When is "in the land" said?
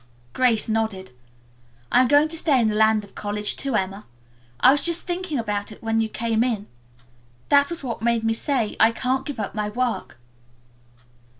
2.59-3.03